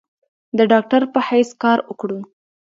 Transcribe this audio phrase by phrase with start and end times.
[0.57, 2.19] د ډاکټر پۀ حېث کار اوکړو۔